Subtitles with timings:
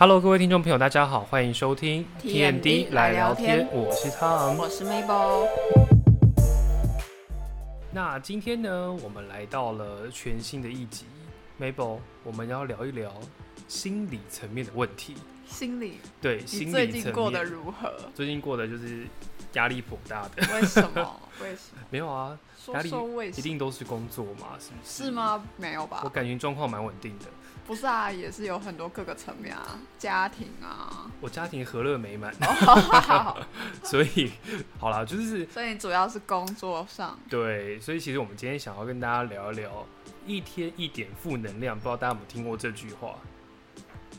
[0.00, 4.56] Hello，各位听众朋友，大家好，欢迎收听 TMD 来聊天我是汤。
[4.56, 5.46] 我是 Mabel。
[7.92, 11.04] 那今天呢，我们来到了全新的一集
[11.60, 13.12] ，Mabel，我们要聊一聊
[13.68, 15.16] 心理层面的问题。
[15.46, 17.92] 心理，对，心理层面近过得如何？
[18.14, 19.06] 最近过得就是
[19.52, 20.54] 压力颇大的。
[20.54, 21.20] 为什么？
[21.44, 21.82] 为什么？
[21.90, 22.38] 没有啊，
[22.72, 23.42] 压说力一？
[23.42, 25.04] 定都是工作嘛，是不是？
[25.04, 25.10] 是？
[25.10, 25.44] 吗？
[25.58, 26.08] 没有吧我？
[26.08, 27.26] 感觉状况蛮稳定的，
[27.70, 31.08] 不是啊，也是有很多各个层面啊，家庭啊。
[31.20, 33.46] 我家庭和乐美满，哦
[33.84, 34.32] 所以
[34.80, 39.86] 好啦，就是所以主要是工作上，对，所以其实我们今天想要跟大家聊一聊
[40.26, 43.14] 一天一点负能量，不知道大家有没有听过这句话？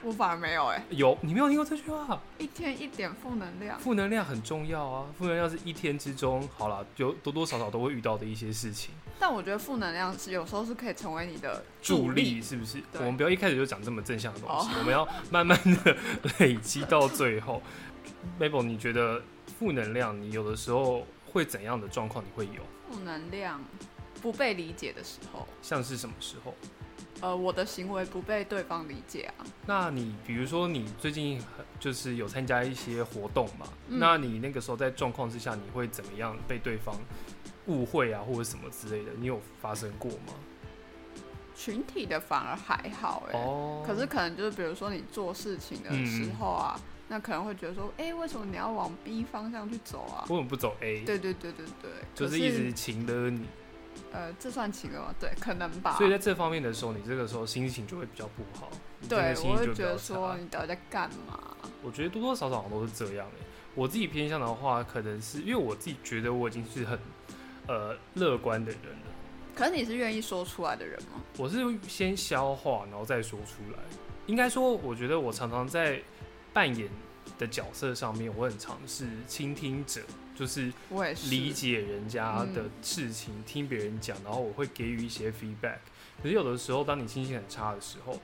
[0.02, 2.22] 我反而没有哎、有，你没有听过这句话？
[2.38, 3.78] 一天一点负能量。
[3.81, 8.94] 负能量很重要啊，负能量是一天之中，好了，有多多少少都会遇到的一些事情。
[9.21, 12.41] 但我觉得负能量是有时候是可以成为你的助力力。
[12.41, 12.81] 是不是？
[12.91, 15.95] 对我们不要一开始就讲这么正向的东西，哦我们要慢慢的
[16.39, 17.61] 累积到最后。
[18.39, 19.21] Mabel，你觉得
[19.59, 22.25] 负能量，你有的时候会怎样的状况？
[22.25, 22.63] 你会有？
[22.89, 23.63] 负能量
[24.23, 26.56] 不被理解的时候，像是什么时候？
[27.22, 29.45] 呃，我的行为不被对方理解啊。
[29.67, 31.39] 那你比如说你最近
[31.80, 33.67] 就是有参加一些活动嘛？
[33.89, 36.95] 嗯那你那个时候在状况之下，你会怎么样被对方
[37.67, 39.12] 误会啊，或者什么之类的？
[39.17, 40.34] 你有发生过吗？
[41.56, 50.26] 群体的反而还好哎、哦，可是可能就是比如说你做事情的时候啊，那可能会觉得说，哎、为什么你要往 B 方向去走啊？
[50.30, 51.02] 为什么不走 A？
[51.06, 53.45] 对对对对对，就是一直情的你，
[54.12, 55.14] 呃，这算情了吗？
[55.20, 55.96] 对，可能吧。
[55.98, 58.72] 所以在这方面的时候，你这个时候心情就会比较不好，
[59.08, 61.56] 对，我会觉得说，你到底在干嘛？
[61.84, 63.46] 我觉得多多少少都是这样诶。
[63.75, 66.98] 我自己偏向的话，可能是因为我自己觉得我已经是很
[67.72, 69.11] 呃乐观的人了。
[69.55, 71.22] 可是你是愿意说出来的人吗？
[71.38, 73.80] 我是先消化，然后再说出来。
[74.28, 76.02] 应该说，我觉得我常常在
[76.53, 76.89] 扮演
[77.38, 80.02] 的角色上面，我很尝试倾听者，
[80.36, 81.30] 就是我也是。
[81.30, 85.79] 理解人家的嗯事情，听别人讲，然后我会给予一些 feedback。
[86.22, 88.19] 可是有的时候，当你心情很差的时候，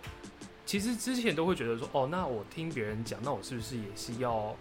[0.66, 4.56] 其实之前都会觉得说，哦，那我听别人讲，那我是不是也是要，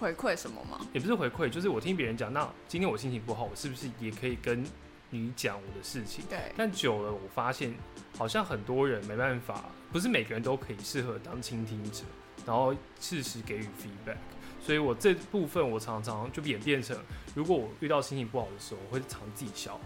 [0.00, 0.80] 回馈什么吗？
[0.94, 4.64] 也不是回馈，就是我听别人讲，那今天我心情不好，我是不是也可以跟
[5.10, 6.24] 你讲我的事情？
[6.30, 7.74] 对，但久了，我发现
[8.16, 12.02] 好像很多人没办法，不是每个人都可以适合当倾听者，
[12.46, 14.16] 然后适时给予 feedback。
[14.62, 16.96] 所以我这部分我常常就演变成，
[17.34, 19.82] 如果我遇到心情不好的时候，我会常自己消化。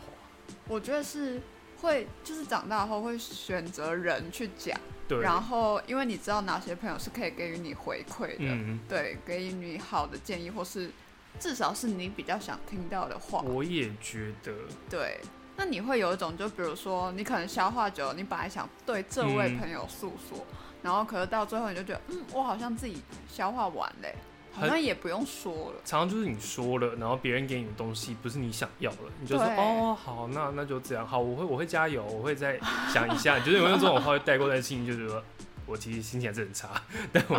[0.69, 1.41] 我觉得是
[1.85, 10.91] 会，就是长大后会选择人去讲，对，然后因为你知道哪些朋友是可以给予你回馈的，嗯，对，给予你好的建议，或是
[11.39, 13.43] 至少是你比较想听到的话。
[13.43, 14.53] 我也觉得，
[14.89, 15.21] 对，
[15.57, 19.59] 那你会有一种，就比如说你可能消化久了，你本来想对这位嗯。
[19.59, 20.45] 朋友诉说，
[20.83, 24.15] 然后可是到最后你就觉得，嗯，我好像自己消化完嘞，
[24.55, 25.81] 好像也不用说了。
[25.85, 32.59] 常常就是你说了，然后别人给你的东西不是你想要的，你就说哦好，那那就这样，好，我会我会加油，我会再
[32.93, 35.23] 想一下， 就是有用这种话会带过在心里，就觉得
[35.67, 36.71] 我其实心情还是很差，
[37.13, 37.39] 但我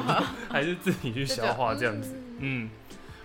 [0.50, 2.66] 还是自己去消化这样子， 嗯。
[2.66, 2.70] 嗯。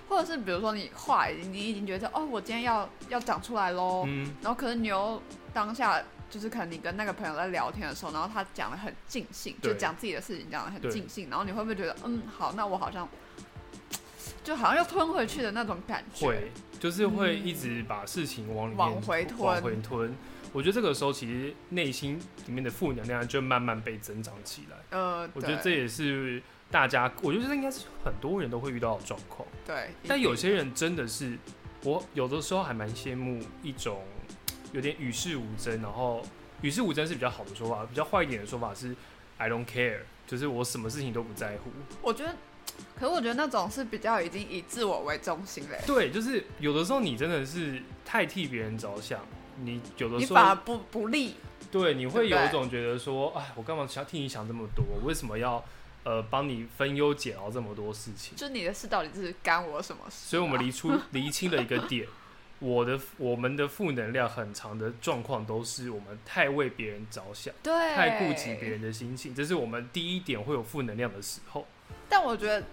[0.09, 5.23] 或者是比如说你话已经你已经觉得哦，我今天要要讲出来喽，嗯，然后可是你又
[5.55, 13.09] 当下就是可能你跟那个朋友在聊天的时候，然后他讲的很尽兴，就讲自己的事情讲的很尽兴，然后你会不会觉得嗯好，那我好像
[14.51, 16.27] 就好像又吞回去的那种感觉？
[16.27, 16.51] 会，
[16.81, 20.13] 就是会一直把事情往里面往回吞往回吞。
[20.53, 24.77] 我觉得这个时候其实内心里面的负能量就慢慢被增长起来。
[24.91, 29.47] 呃，我觉得这也是大家，我觉得这应该是很多人都会遇到的状况。
[29.65, 31.39] 对，但有些人真的是，
[31.85, 34.03] 我有的时候还蛮羡慕一种
[34.73, 36.27] 有点与世无争，然后
[36.63, 38.97] 与世无争是比较好的说法，比较坏一点的说法是
[39.39, 41.71] I don't care，就是我什么事情都不在乎。
[42.03, 42.35] 我觉得，
[42.99, 49.25] 可是我觉得那种是比较已经以自我为中心嘞，对，就是有的时候你真的是太替别人着想，
[49.63, 51.37] 你有的时候你反而不不利，
[51.71, 54.85] 对你会有一种觉得说，哎，我干嘛想替你想这么多？
[55.03, 55.65] 为什么要
[56.05, 58.37] 呃帮你分忧解劳这么多事情？
[58.37, 62.07] 就你的事到底是干我什么事啊、所以我们离出 离清了一个点，
[62.59, 71.67] 我的我们的负能量很长的状况都是我们太为别人着想，对太顾及别人的心情，这是我们第一点会有负能量的时候。
[72.09, 72.65] 但我觉得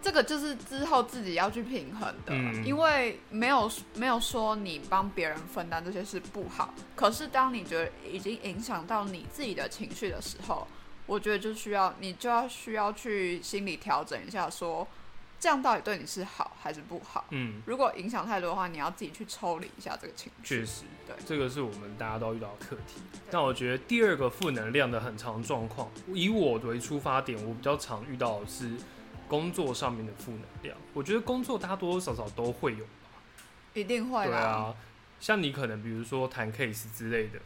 [0.00, 2.64] 这个就是之后自己要去平衡的，嗯。
[2.64, 10.66] 因为没有没有说你帮别人分担这些事不好，可是当你觉得已经影响到你自己的情绪的时候，
[11.06, 14.86] 我觉得就需要你就要需要去心理调整一下说
[15.38, 17.24] 这样到底对你是好还是不好？
[17.30, 20.60] 嗯，如果影响太多的话，你要自己去抽离一下这个情绪。
[20.60, 23.00] 确实，对这个是我们大家都遇到的课题。
[23.30, 28.70] 但我觉得第二个负能量的很长状况，以我为出发点，我比较常遇到的是
[29.28, 30.76] 工作上面的负能量。
[30.94, 33.20] 我觉得工作大家多多少少都会有吧，
[33.74, 34.74] 一定会啦，对啊，
[35.20, 37.38] 像你可能比如说谈 case 之类的，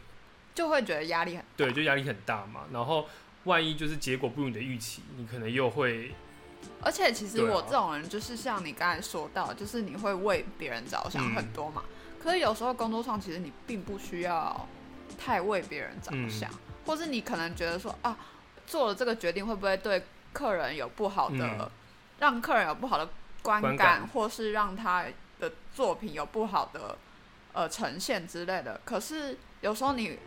[0.54, 1.46] 就会觉得压力很大。
[1.56, 2.66] 对，就压力很大嘛。
[2.72, 3.08] 然后
[3.44, 6.14] 万一就是结果不如你的预期，你可能又会
[6.82, 11.82] 而且其实我这种人就是像你刚才说到，就是你会为别人着想嗯很多嘛。
[12.22, 14.66] 可是有时候工作上其实你并不需要
[15.18, 16.30] 太为别人着嗯。
[16.30, 16.50] 想，
[16.86, 18.16] 或是你可能觉得说啊，
[18.66, 21.70] 做了这个决定会不会对客人有不好的，嗯。
[22.18, 23.08] 让客人有不好的
[23.42, 24.08] 观观感，感。
[24.08, 25.04] 或是让他
[25.38, 26.96] 的作品有不好的
[27.52, 28.80] 呃呈现之类的。
[28.84, 30.18] 可是有时候你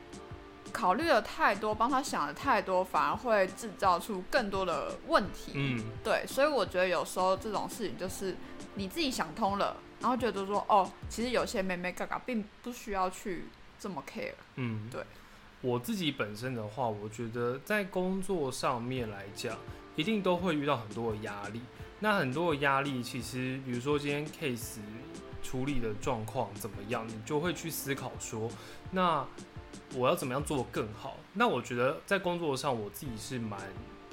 [0.71, 5.51] 考虑了太多，帮他想的太多，反而会制造出更多的问题。
[5.55, 8.35] 嗯，对，所以我觉得有时候这种事情就是
[8.75, 13.45] 你自己想通了，然后觉得说哦，其实有些妹妹嘎嘎并不需要去
[13.79, 14.33] 这么 care。
[14.55, 15.03] 嗯，对。
[15.61, 19.55] 我自己本身的话，我觉得在工作上面来讲，
[19.95, 21.61] 一定都会遇到很多的压力。
[21.99, 24.79] 那很多的压力，其实比如说今天 case
[25.41, 28.49] 处理的状况怎么样，你就会去思考说，
[28.91, 29.25] 那
[29.95, 31.17] 我要怎么样做更好？
[31.33, 33.59] 那我觉得在工作上，我自己是蛮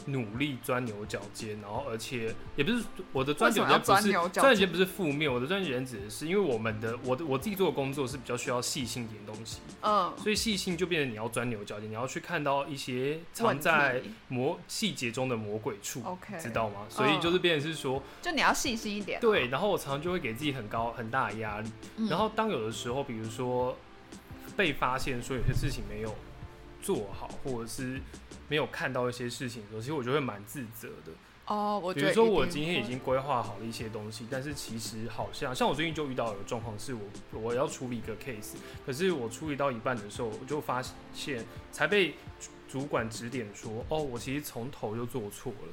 [0.07, 2.83] 努力钻牛角尖，然后而且也不是
[3.13, 16.03] 我的钻牛角尖不是钻牛角尖钻牛角尖不是负面，我的钻牛角尖指的是因为我们的我的我自己做的工作是比较需要细心一点东西，嗯，所以细心就变成你要钻牛角尖，你要去看到一些藏在魔细节中的魔鬼处。
[16.03, 16.87] OK，知道吗？
[16.89, 19.19] 所以就是变成是说，就你要细心一点。
[19.19, 21.71] 啊对，，然后我常常就会给自己很高很大的压力。
[21.99, 23.77] 嗯然后当有的时候，比如说
[24.61, 26.15] 被发现说有些事情没有
[26.83, 27.99] 做好，或者是
[28.47, 31.13] 没有看到一些事情的时候，其实我就会蛮自责的。
[31.47, 37.01] 哦，我比觉得一定如说我今天已经规划好了一些东西，但是其实好像像我最近就遇到有个状况，是我
[37.33, 40.83] 我要处理一个 case，可是我处理到一半的时候，我就发
[41.15, 41.43] 现
[41.73, 45.69] 才被主主管指点说，哦，我其实从头就做错了。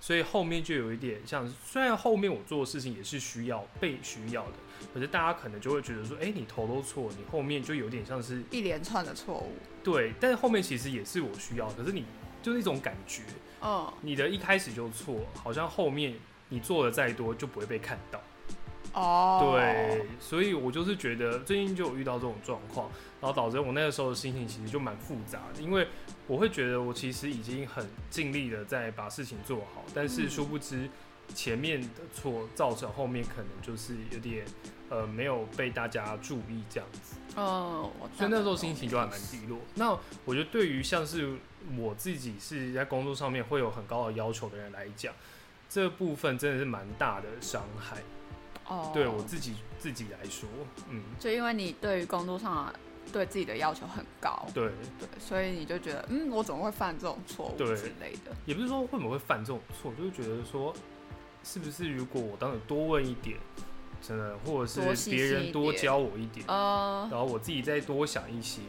[0.00, 4.52] 所以后面就有一点像，虽然后面我做的事情也是需要被需要的，
[4.94, 9.52] 可是大家可能就会觉得说，哎、你头都错，你后面就有点像是一连串的错误。
[9.82, 12.04] 对，但是后面其实也是我需要，可是你
[12.42, 13.22] 就是一种感觉，
[13.62, 16.14] 嗯，你的一开始就错，好像后面
[16.48, 18.20] 你做的再多就不会被看到。
[18.96, 22.90] 哦，对，所以我就是觉得最近就有遇到这种状况，
[23.20, 25.86] 然后导致我那个时候的心情其实就蛮复杂的，因为
[26.26, 30.88] 我会觉得我其实已经很尽力的在把事情做好，但是嗯殊不知
[31.34, 34.46] 前面的错造成后面可能就是有点
[34.88, 37.16] 呃没有被大家注意这样子。
[37.36, 39.58] 哦，我所以那时候心情就还蛮低落。
[39.74, 39.90] 那
[40.24, 41.36] 我觉得对于像是
[41.76, 45.12] 我自己是在工作上面会有很高的要求的人来讲，
[45.68, 47.98] 这部分真的是蛮大的伤害。
[48.68, 50.48] 哦，对我自己自己来说，
[50.88, 52.72] 嗯，就因为你对于工作上
[53.12, 57.76] 对自己的要求很高，对，对，所以你就觉得，嗯，我怎么会犯这种错误对。
[57.76, 58.34] 之类的？
[58.44, 60.74] 也不是说会不会犯这种错，就是觉得说，
[61.44, 63.38] 是不是如果我当时多问一点，
[64.02, 67.08] 真的，或者是别人多教我一点，呃。
[67.10, 68.60] 然后我自己再多想一些，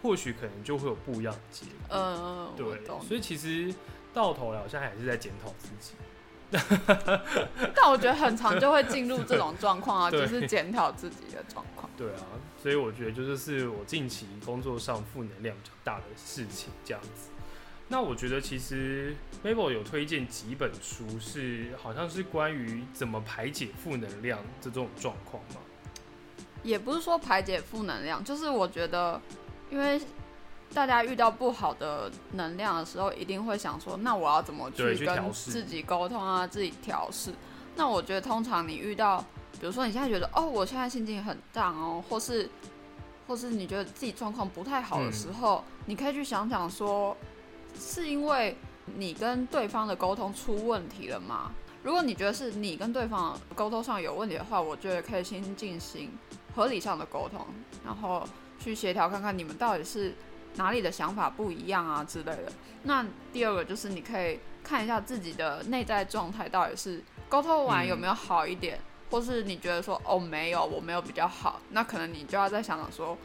[0.00, 1.96] 或许可能就会有不一样的结果。
[1.96, 3.74] 呃，我对，所以其实
[4.12, 5.94] 到头来好像还是在检讨自己。
[7.74, 11.90] 但我觉得很长就会进入这种状况啊，对就是检讨自己的状况。
[11.96, 12.22] 对啊，
[12.62, 17.30] 所以我觉得就是是我近期工作上负能量比较大的事情这样子。
[17.86, 19.14] 那我觉得其实
[19.44, 25.60] Mabel 有推荐几本书是，好像是关于怎么排解负能量这种状况吗。
[26.62, 29.20] 也不是说排解负能量，就是我觉得，
[29.70, 30.00] 因为
[30.74, 37.32] 大家遇到不好的能量的时候，一定会想说，那我要怎么去跟自己沟通啊，自己调试。
[37.76, 42.50] 那我觉得，通常你遇到，比如说你现在觉得，哦，我现在心情很荡哦，或是，
[43.26, 47.16] 或是你觉得自己状况不太好的时候，你可以去想想说，
[47.78, 48.56] 是因为
[48.96, 51.52] 你跟对方的沟通出问题了吗？
[51.82, 56.10] 如果你觉得是你跟对方沟通上有问题的话，我觉得可以先进行
[56.54, 57.44] 合理上的沟通，
[57.84, 58.26] 然后
[58.58, 60.14] 去协调看看你们到底是
[60.56, 62.52] 哪里的想法不一样啊之类的。
[62.84, 68.78] 那第二个就是你可以看一下自己的内在状态到底是沟通完有没有好一点，
[69.10, 73.16] 或是你觉得说哦没有，我没有比较好，那可能你就要再想想说，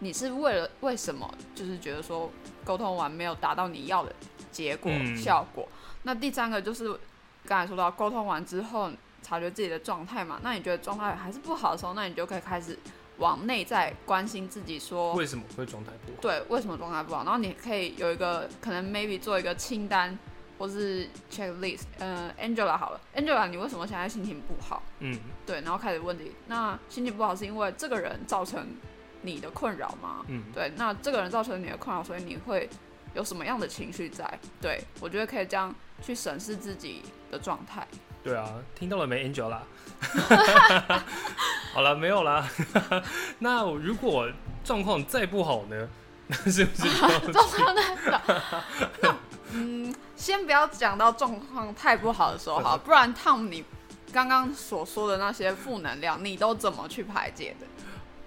[0.00, 2.30] 你是为了为什么就是觉得说
[2.64, 4.14] 沟通完没有达到你要的
[4.50, 5.68] 结果、嗯效果。
[6.04, 6.98] 那第三个就是
[7.46, 8.90] 刚才说到沟通完之后
[9.22, 12.76] 察觉自己的状态嘛，那你觉得状态还是不好的时候，那你就可以开始
[13.18, 16.18] 往内在关心自己说，为什么会状态不好？
[16.20, 17.24] 对，为什么状态不好？
[17.24, 20.18] 然后你可以有一个可能 maybe 做一个清单，
[20.58, 24.82] 或是 checklist，呃，Angela 好了，Angela，你为什么现在心情不好？
[25.00, 28.66] 嗯，对，然后开始问你，那心情不好是因为这个人造成
[29.22, 30.24] 你的困扰吗？
[30.28, 32.68] 嗯，对，那这个人造成你的困扰，所以你会
[33.14, 34.38] 有什么样的情绪在？
[34.60, 37.86] 对我觉得可以这样去审视自己的状态。
[38.24, 39.58] 对啊，听到了没，Angela？
[41.72, 42.48] 好了，没有啦。
[43.40, 44.28] 那如果
[44.64, 45.88] 状况再不好呢？
[46.28, 46.82] 那是不是
[47.26, 48.64] 就 状况太不好？
[49.00, 49.16] 那
[49.52, 53.64] 嗯，先不要讲到状况太不好的时候哈，不然 Tom 你
[54.12, 57.66] 刚刚所说的那些负能量，你都怎么去排解的？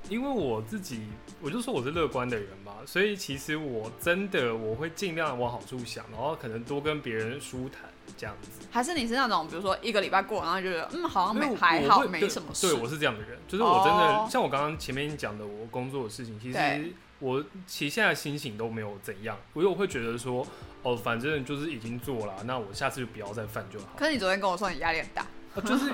[0.09, 1.07] 因为我自己，
[1.41, 8.49] 我就说我是乐观的人嘛，所以其实我真的我会尽量往好处想，然后可能多跟别人舒坦这样子。
[8.71, 12.67] 还是你是那种，比如说一个礼拜过，然后就觉得嗯，好像没还好，没什么事。
[12.71, 20.45] 对，我是这样的人，就是我真的、哦像我刚刚前面讲的，我工作的事情，其实我其实现在心情都没有怎样，因为我会觉得说，
[20.83, 23.87] 哦，反正就是已经做了，那我下次就不要再犯就好。
[23.95, 25.89] 可是你昨天跟我说你压力很大，啊就是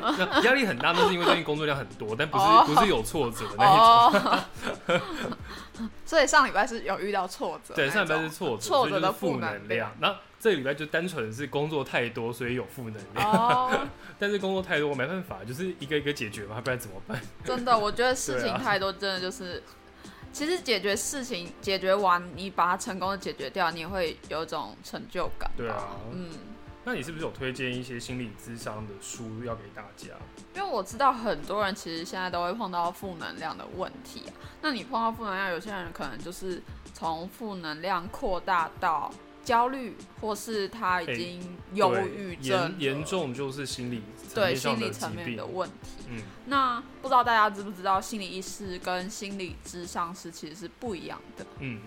[0.48, 4.32] 压力很大，那是因为最近工作量很多，但不是、哦不是有挫折的那一种。
[4.88, 5.00] 哦，
[6.06, 9.92] 所以上礼拜是有遇到挫折，对，上礼拜是挫折，挫折的负负能量。
[10.00, 13.32] 那这个礼拜就单纯是工作太多，所以有负能量。
[13.32, 13.88] 哦，
[14.18, 17.22] 但是工作太多没办法，就是一个一个解决嘛，不然怎么办？
[17.46, 19.62] 真的，我觉得事情太多，真的就是，
[20.34, 25.50] 其实解决事情解决完，你把它成功的解决掉，你也会有一种成就感。
[25.56, 26.30] 对啊嗯，
[26.84, 30.10] 那你是不是有推荐一些心理智商的书要给大家？
[30.56, 34.34] 因为我知道很多人其实现在都会碰到负能量的问题啊。
[34.62, 36.62] 那你碰到负能量，有些人可能就是
[36.94, 39.14] 从负能量扩大到
[39.46, 44.02] 焦虑，或是他已哎经忧郁症严严重就是心理
[44.34, 45.46] 对心理层面的。
[45.46, 46.06] 问题。
[46.10, 51.46] 嗯，那不知道大家知不知道，心理医师跟心理智商师其实是不一样的。
[51.60, 51.80] 嗯，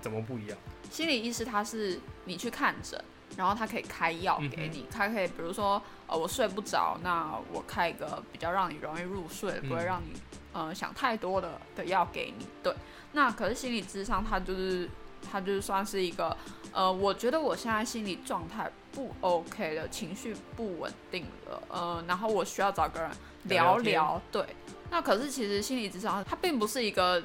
[0.00, 0.58] 怎么不一样？
[0.90, 3.02] 心理医师他是你去看诊，
[3.36, 10.20] 然后他可以开药给嗯你，他可以比如说呃我睡不着，那我开一个比较让你容易入睡，不会嗯让你
[10.52, 12.46] 呃想太多的的药给你。
[12.62, 12.74] 对，
[13.12, 14.88] 那可是心理智商它就是
[15.30, 16.36] 它就是算是一个
[16.72, 23.10] 呃，我觉得我现在心理状态不 OK 了，情绪不稳定了，呃，然后我需要找个人
[23.44, 24.22] 聊聊聊聊。
[24.30, 24.46] 对，
[24.90, 27.22] 那可是其实心理智商它并不是一个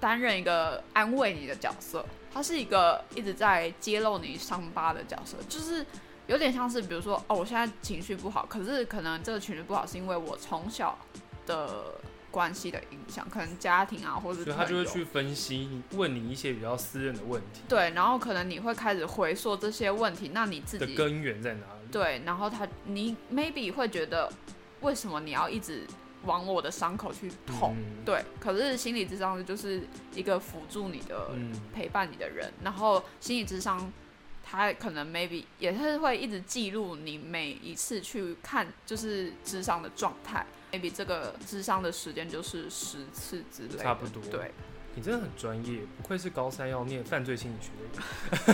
[0.00, 5.84] 担任一个安慰你的角色，他是一个一直在揭露你伤疤的角色，就是
[6.26, 10.98] 有点像是比如说哦，我现在情绪不好，可是可能这个情绪不好是因为我从小
[11.46, 11.94] 的
[12.30, 21.88] 关系的影响，可能家庭啊，或者所以他就会去分析，问你一些比较私人的问题对，然后可能你会开始回溯这些问题，那你自己的根源在哪里？
[21.90, 24.30] 对，然后他你 maybe 会觉得
[24.80, 25.86] 为什么你要一直
[26.24, 27.74] 往我的伤口去捅？
[27.76, 29.82] 嗯，对，可是心理智商就是
[30.14, 33.92] 一个辅助你的、嗯，陪伴你的人，然后心理智商。
[34.48, 44.52] 他可能 maybe 也是会一直记录你每一次去看就是智商的状态，maybe 这个智商的时间就是十次之类的，差不多对，
[44.94, 47.72] 你真的很专业，不愧是高三要念犯罪心理学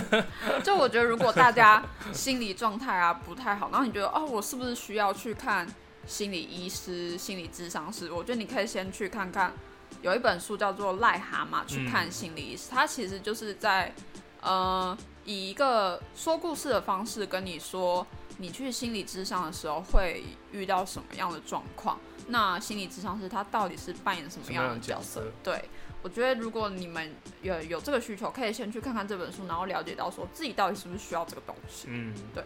[0.09, 0.63] 的人。
[0.63, 5.67] 就我觉得，如果大家心理状态啊不太好，然后你觉得哦，我是不是需要去看
[6.05, 8.11] 心理医师、心理智商师？
[8.11, 9.53] 我觉得你可以先去看看，
[10.01, 13.93] 有一本书叫做《癞蛤蟆去看心理医师》，它其实就是在
[14.41, 18.05] 呃以一个说故事的方式跟你说，
[18.37, 21.97] 你去心理智商的时候会遇到什么样的状况。
[22.27, 25.19] 那心理智商师他到底是扮演什么样的角色？
[25.19, 25.69] 什么样的角色对，
[26.01, 31.87] 我觉得如果你们有有这个需求，可以先去看看这本书，然后了解到说自己到底是不是需要这个东西。
[31.89, 32.43] 嗯，对。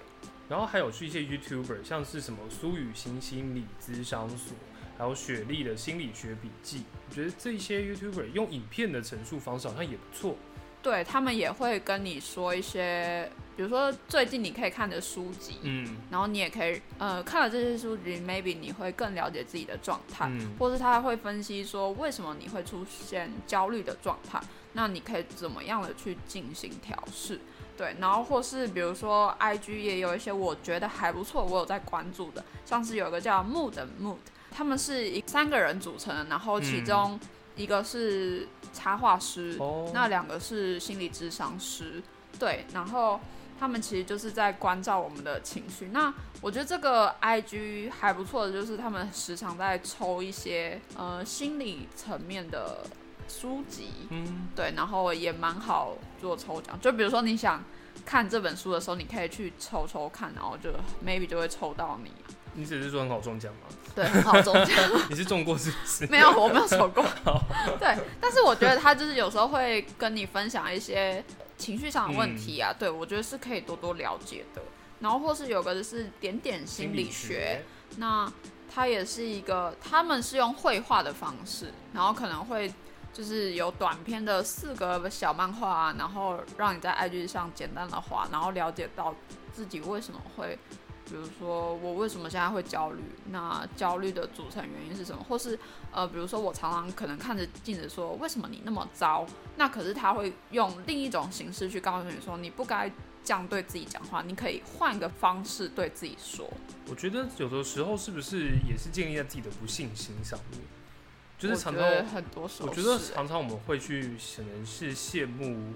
[0.49, 4.55] 然后还有是一些 YouTuber，像是什么苏雨欣心理咨商所，
[4.97, 10.35] 还有雪莉的心理学笔记，我觉得这些 YouTuber 用影片的陈述方式好像也不错。
[10.81, 20.29] 对他们也会跟你说一些，比如说最近你可以看的书籍，嗯然后你也可以呃看了这些书籍，maybe 你会更了解自己的状态。
[20.31, 24.39] 嗯，或是他会分析说为什么你会出现焦虑的状态，
[24.71, 27.37] 那你可以怎么样的去进行调试？
[27.77, 34.17] 对，然后或是比如说 IG 也有一些我觉得还不错，我有在关注的，像是有个叫 Mood Mood，
[34.49, 37.19] 他们是一三个人组成的，然后其中
[37.55, 42.01] 一个是插画师，哦，那两个是心理智商师，
[42.39, 43.19] 对，然后
[43.59, 45.89] 他们其实就是在关照我们的情绪。
[45.91, 52.85] 那我觉得这个 IG 还不错的，就是他们时常在抽一些呃心理层面的
[53.27, 56.79] 书籍，嗯，对，然后也蛮好做抽奖。
[56.79, 57.63] 就比如说你想
[58.05, 60.71] 看这本书的时候，你可以去抽抽看，然后就
[61.05, 62.11] maybe 就会抽到你。
[62.53, 63.67] 你只是说很好中奖吗？
[63.93, 64.75] 对，很好中奖。
[65.09, 66.07] 你是中过是不是？
[66.11, 67.03] 没有，我没有抽过。
[67.79, 71.23] 对，但是我觉得他就是有时候会跟你分享一些
[71.57, 74.61] 情绪上的问题啊，对我觉得是可以多多了解的。
[74.99, 77.63] 然后或是有个是点点心理学，
[77.97, 78.31] 那
[78.73, 82.73] 他也是一个，他们是用绘画的方式，然后可能会
[83.17, 89.11] 就是有短篇的四个小漫画，然后让你在 IG 上简单的画，然后了解到
[89.51, 90.55] 自己为什么会。
[91.03, 93.01] 比如说我为什么现在会焦虑？
[93.31, 95.25] 那焦虑的组成原因是什么？
[95.27, 95.57] 或是
[95.91, 99.25] 呃，比如说我常常可能看着镜子说，为什么你那么糟？
[99.55, 102.87] 那可是他会用另一种形式去告诉你说，你不该
[103.23, 106.47] 这样对自己讲话，你可以换个方式对自己说。
[106.87, 110.61] 我觉得有的时候是不是也是建立在自己的不信心上面？
[111.37, 115.73] 就是常常很多时候，我觉得常常我们会去可能是羡慕。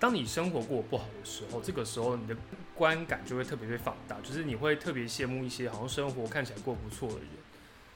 [0.00, 2.36] 当你生活过不好的时候，这个时候你的
[2.74, 7.28] 观感就会特别被放大，就是你会特别羡慕一些好像生活看起来过不错的人。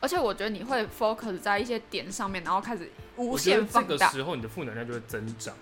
[0.00, 3.88] 而且我觉得你会 focus 在一些点上面，然后开始无限放大。
[3.88, 5.54] 这个时候你的负能量就会增长。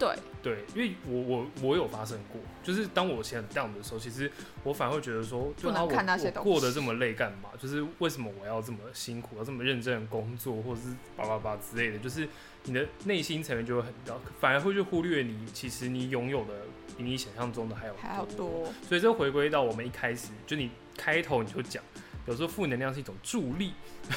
[0.00, 4.32] 对对，因为我我我有发生过，就是当我现在 down 的时候，其实
[4.64, 7.50] 我反而会觉得说，不能看那些过得这么累干嘛？
[7.60, 12.26] 就是为什么我要这么辛苦，要这么认真的工作，或者是叭叭叭之类的，就是
[12.64, 16.54] 你的内心层面就会很高，反而会去忽略你其实你拥有的
[16.96, 18.72] 比你想象中的还有还要多。
[18.88, 21.84] 所以这回归到我们一开始，就你开头你就讲，
[22.26, 23.74] 有时候负能量是一种助力。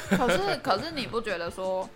[0.08, 1.86] 可是可是你不觉得说？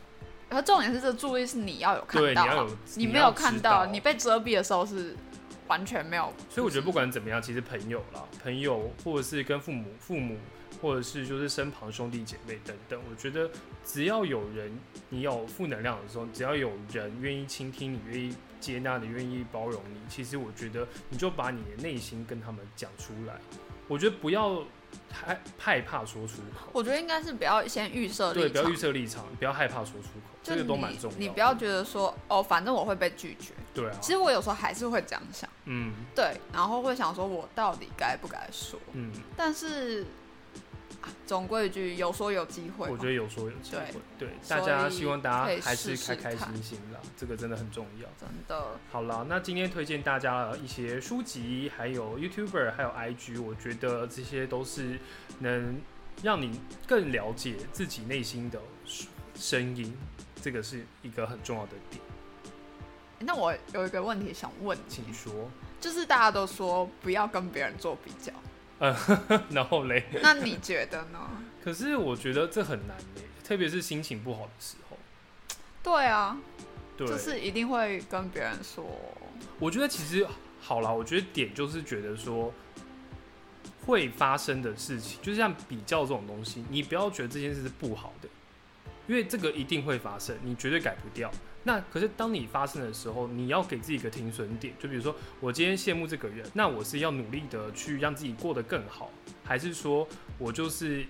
[0.50, 5.14] 而重点是，这个注意是你要有看到，你没有看到，你被遮蔽的时候是
[5.66, 6.32] 完全没有。
[6.48, 10.36] 所以我觉得不管怎么样，其实朋友啦，朋友或者是跟父母、父母，
[10.80, 13.50] 或者是就是身旁兄弟姐妹等等，我觉得
[13.84, 14.72] 只要有人
[15.10, 23.34] 你有负能量的时候，只要有人愿意倾听你、愿意接纳你、愿意包容你，其实我觉得你就把你的内心跟他们讲出来。
[23.86, 24.62] 我觉得不要。
[25.12, 31.18] 害害怕说出口，我觉得应该是不要先预设对，不要预设立场，不要害怕说出口，这个都蛮重要。
[31.18, 33.52] 你不要觉得说哦，反正我会被拒绝。
[33.74, 40.04] 对啊，其实我有时候还是会这样想，嗯，对，然后会想说我到底该不该说，嗯，但是。
[41.26, 42.90] 总归一句，有说有机会。
[42.90, 48.08] 我觉得有说有机会，对大家希望大家还是开开心心啦，这个真的很重要。
[48.18, 48.78] 真的。
[48.90, 54.98] 好了，那今天推荐大家的一些书籍，还有 YouTuber，还有 IG，我觉得这些都是
[55.38, 55.80] 能
[56.22, 58.58] 让你更了解自己内心的
[59.34, 59.96] 声音，
[60.42, 62.02] 这个是一个很重要的点。
[63.20, 65.32] 那我有一个问题想问，请说。
[65.80, 68.32] 就是大家都说不要跟别人做比较。
[68.80, 68.96] 嗯，
[69.50, 70.04] 然后嘞？
[70.22, 71.18] 那你觉得呢？
[71.64, 74.96] 可是我觉得这很难嘞，特别是心情不好的时候。
[75.82, 76.36] 对啊，
[76.96, 78.84] 对，就是一定会跟别人说。
[79.58, 80.26] 我觉得其实
[80.60, 82.52] 好了，我觉得点就是觉得说
[83.86, 88.28] 会发生的事情，就像比较这种东西，你不要觉得这件事是不好的，
[89.08, 91.28] 因为这个一定会发生，你绝对改不掉。
[91.64, 94.72] 那可是当你发生的时候，你要给自己一个停损点。
[94.78, 99.10] 就比如说，我今天羡慕这个人，那我是要努力的去让自己过得更好，
[99.42, 100.06] 还是说
[100.38, 101.04] 我就是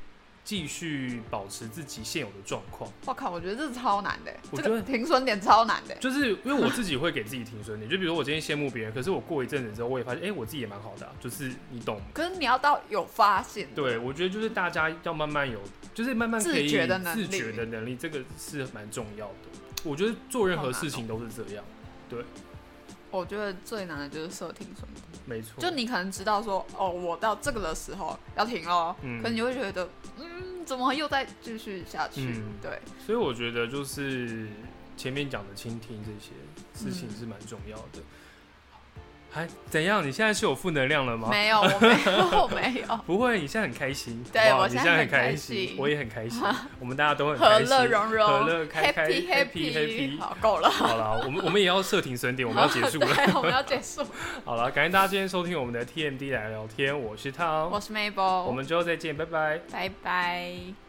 [0.45, 2.91] 继续保持自己现有的状况？
[3.05, 4.35] 我靠，我觉得这是超难的。
[4.51, 7.91] 我觉得停损点超难的，就是因为我自己会给自己停损点。
[7.91, 11.11] 就比如我今天羡慕别人，可是我过一阵子之后，我也发现，哎，我自己也蛮好的。
[11.21, 12.01] 就是你懂。
[12.15, 13.69] 可是你要到有发现。
[13.75, 15.61] 对，我觉得就是大家要慢慢有，
[15.95, 19.35] 就是慢慢自觉的能力，自觉的能力，这个是蛮重要的。
[19.85, 21.65] 我觉得做任何事情都是这样，
[22.09, 22.25] 对。
[23.11, 24.89] 我觉得最难的就是设停损
[25.27, 25.61] 没错。
[25.61, 32.43] 就你可能知道说，哦，我到这个的时候要停了，嗯，可你会觉得，嗯，怎么又再继续下去？
[32.63, 32.81] 对。
[33.05, 34.49] 所以我觉得就是
[34.97, 36.33] 前面讲的倾听这些
[36.75, 38.01] 事情是蛮重要的。
[39.31, 40.07] 还怎样？
[40.07, 41.29] 你现在是有负能量了吗？
[41.31, 42.97] 没有，我没有，没有。
[43.07, 44.25] 不会，你现在很开心。
[44.33, 46.43] 对，我现在很开心，我也很开心。
[46.81, 50.19] 我们大家都很和乐融融，和乐开开，happy happy。
[50.19, 50.71] 好，够了。
[50.71, 53.09] 好了，我们我们也要设停损点， 我们要结束了。
[53.35, 54.03] 我们要结束。
[54.45, 60.88] 好了，感谢大家今天收听我们的 TMD 来聊天，我是汤，我是 Mabel，我们之后再见，拜拜，拜拜。